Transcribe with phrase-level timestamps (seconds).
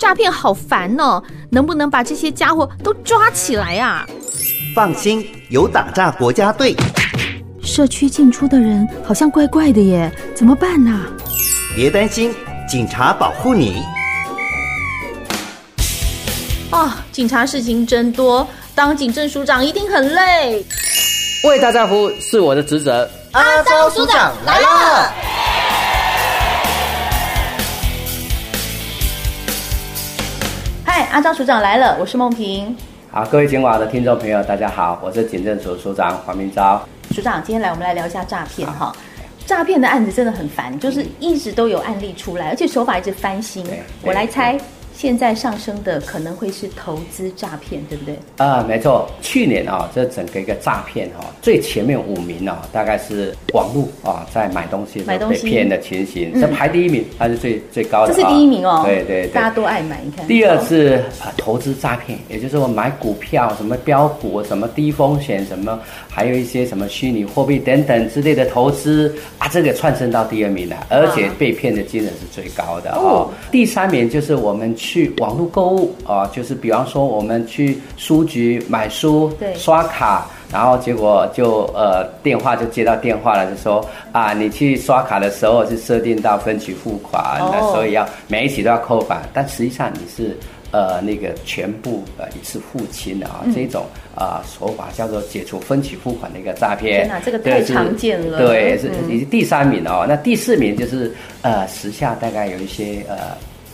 [0.00, 4.06] 诈骗好烦哦，能不能把这些家伙都抓起来啊？
[4.74, 6.74] 放心，有打诈国家队。
[7.62, 10.98] 社区进出的人好像怪怪的耶，怎么办呢？
[11.76, 12.34] 别担心，
[12.66, 13.82] 警察保护你。
[16.70, 20.64] 哦，警察事情真多，当警政署长一定很累。
[21.44, 23.08] 为大家服务是我的职责。
[23.32, 25.29] 阿昭署长来了。
[31.00, 32.76] 嗨，阿张署长来了，我是梦萍。
[33.10, 36.78] 好，各位警网的听众朋友，大家好，我是警政署署长黄明昭。
[37.10, 38.94] 署长，今天来我们来聊一下诈骗哈。
[39.46, 43.66] 诈骗的案子真的很烦，就是一直都有案例出来，而且手法一直翻新。
[44.02, 44.60] 我来猜。
[45.00, 48.14] 现在上升的可能会是投资诈骗，对不对？
[48.36, 49.10] 啊，没错。
[49.22, 58.12] 去年啊，这整个一个诈骗哈，最前面五名啊，大概是网络啊，在买东西被骗的情形，这排第一名，它是最最高的。
[58.12, 58.82] 这是第一名哦。
[58.84, 60.26] 对对对，大家都爱买，你看。
[60.28, 65.80] 第二是啊，投资诈骗，也就是我买股票，什么标股，什么低风险，什么
[66.10, 73.30] 还有一些什么虚拟货币等等之类的投资啊，这个窜升到第二名了，而且被骗的金额是最高的哦。
[73.50, 74.89] 第三名就是我们去。
[74.90, 90.36] 去网络购物啊，就是比方说我们去书局买书，对，刷卡，然后结果就呃电话就接到电话了，就说啊，你去刷卡的时候是设定到分期付款，那所以要每一期都要扣款，但实际上你是
[90.72, 97.06] 呃那个全部呃一次付清的啊，这种啊手法叫做解除分期付款的一个诈骗。
[97.06, 98.38] 天哪，这个太常见了。
[98.38, 103.16] 对，是已经第三名哦，那第四名就是呃时下大概有一些呃。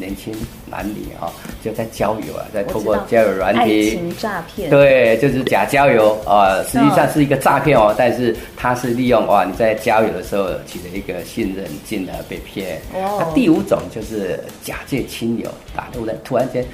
[0.00, 0.34] 年轻
[0.66, 12.80] 男女啊、哦，就在交友啊，在通过交友软体，爱情诈骗，对，就是假交友啊、呃，实际上是一个诈骗哦，但是他是利用哇，你在交友的时候取得一个信任，进而被骗。
[12.94, 16.64] 哦，那第五种就是假借亲友打入的，突然间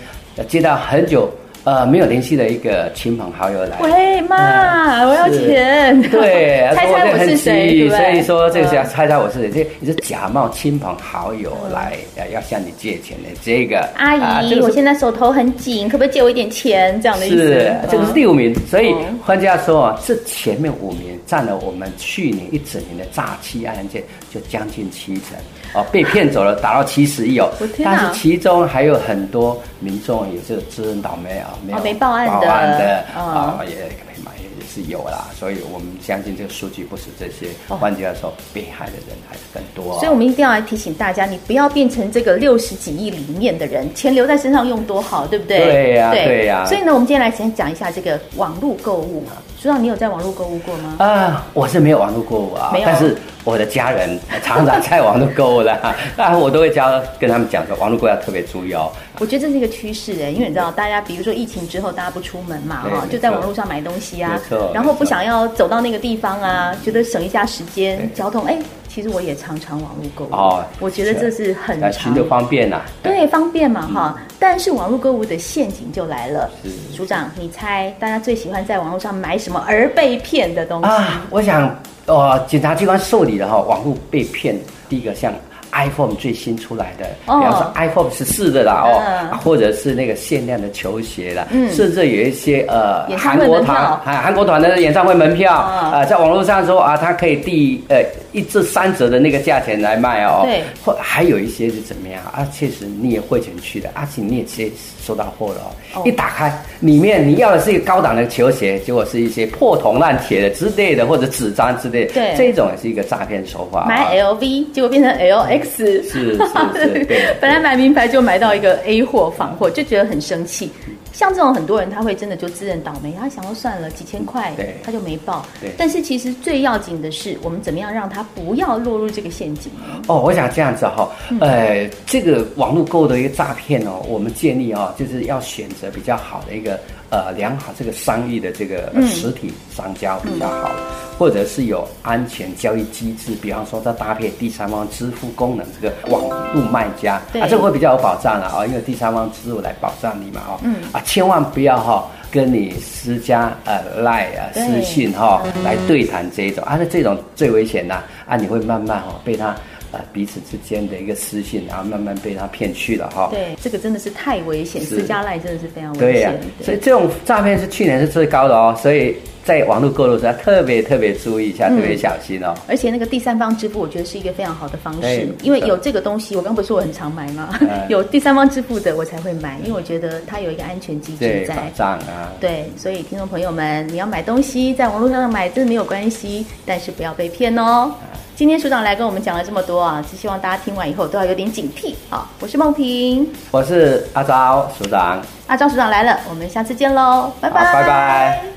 [0.49, 1.29] 接到很久。
[1.67, 7.89] 呃，没有联系的一个亲朋好友来，喂妈，我要钱，对， 猜猜我是谁？
[7.91, 9.51] 所以说这个是要猜猜我是谁？
[9.51, 11.95] 这你是假冒亲朋好友来
[12.33, 17.01] 要向你借钱的这个阿姨，我现在手头很紧，可不可以借我一点钱？
[17.02, 17.36] 这样的意思。
[17.36, 25.37] 是，这个是第五名，所以换句话说啊，这前面五名占了我们去年一整年的诈欺案件就将近七成。
[25.75, 27.51] 哦，被骗走了，达到七十亿哦。
[27.85, 35.27] 但是其中还有很多民众也是自认倒霉啊，没有报案的啊，也没买也是有啦。
[35.39, 37.48] 所以我们相信这个数据不是这些。
[37.69, 39.98] 换句话说，被害的人还是更多。
[39.98, 45.59] 所以我们一定要来提醒大家，你不要变成这个六十几亿里面的人，钱留在身上用多好，对不对？
[45.59, 46.65] 对呀，对呀。
[46.65, 49.25] 所以呢，我们今天来先讲一下这个网络购物。
[49.67, 50.97] 署长，你有在网络购物过吗？
[50.99, 53.17] 啊，我是没有网络购物啊，没有，但是。
[53.47, 55.73] 我的家人 常常在网络购物的，
[56.19, 58.91] 啊，我都会教跟他们讲说，网络购物要特别注意哦。
[59.21, 64.37] 我觉得这是一个趋势诶，因为你知道，大家比如说疫情之后，大家不出门嘛，哈，就在网络上买东西啊，
[64.75, 68.59] 然后不想要走到那个地方啊，觉得省一下时间，交通，哎，
[68.96, 70.64] 其实我也常常网络购物哦。
[70.80, 74.18] 我觉得这是很常的方便呐，对，方便嘛，哈。
[74.39, 76.48] 但是网络购物的陷阱就来了，
[76.95, 81.27] 署长，你猜大家最喜欢在网络上买什么而被骗的东西啊？
[81.29, 81.79] 我想。
[82.06, 84.56] 哦，检察机关受理的哈，网络被骗，
[84.89, 85.35] 第一个像
[85.73, 98.01] iPhone 最新出来的，比方说 iPhone 十四的啦哦，或者是那个限量的球鞋啦，甚至有一些呃韩国团，韩国团的演唱会门票啊，在网络上说啊，它可以第呃
[98.36, 102.47] 一至三折的那个价钱来卖哦，对，或还有一些是怎么样啊？
[102.52, 104.70] 确实你也汇钱去的，而且你也直接
[105.02, 113.86] 收到货了哦，一打开里面你要的是一个高档的球鞋，结果是一些破铜烂铁的之类的，或者纸张之类的，对，这种也是一个诈骗手法。
[113.86, 115.77] 买 LV 结果变成 LX。
[115.77, 116.36] 是是
[116.74, 117.07] 是，
[117.41, 120.70] 本来买名牌就买到一个 A 货仿货，就觉得很生气。
[121.17, 124.55] 像这种很多人，他会真的就自认倒霉，他想要算了几千块，
[124.85, 125.43] 他就没报。
[125.79, 129.73] 但是其实最要紧的是，我们怎么样让他不要落入这个陷阱？
[130.09, 131.09] 哦，我想这样子哈，
[131.41, 136.79] 呃，这个网络购物的一个诈骗哦，我们建议哦，就是要选择比较好的一个。
[137.08, 140.85] 呃，良好这个商誉的这个实体商家比较好，嗯、
[141.19, 146.23] 或者是有安全交易机制，比方说它搭配第三方支付功能，这个网
[146.53, 147.14] 络卖家。
[147.41, 159.55] 啊，这个会比较有保障了啊，因为第三方支付来保障你嘛，哦，嗯啊，千万不要哈、哦、跟你私家呃赖啊私信哈、哦、来对谈这一种，啊，那这种最危险呐，啊，你会慢慢哈、哦、被他。
[159.97, 163.29] 呃彼此之间的一个私信，然后慢慢被他骗去了哈。
[163.31, 166.13] 对，这个真的是太危险，私家赖真的是非常危险。
[166.13, 169.17] 对呀、啊，所以这种诈骗是去年是最高的哦，所以。
[169.47, 172.53] 在网络购物时，候特别特别注意一下，嗯、特别小心哦。
[172.67, 177.57] 而且那个第三方支付，我觉得是一个非常好的方式，因为有这个东西，我刚不是说我很常买吗？
[177.61, 181.55] 嗯、 有第三方支付的我才会买，因为我觉得它有一个安全机制在。
[181.55, 182.33] 保障啊。
[182.41, 187.95] 对，所以听众朋友们，你要买东西在网络上买，真的没有关系，但是不要被骗哦。
[188.03, 191.95] 嗯、今天署长来跟我们讲了这么多啊，只希望大家听完以后都要有点警惕。
[192.11, 198.56] 啊，我是梦萍，我是阿昭署长，阿昭署长来了，我们下次见喽，拜拜，拜拜。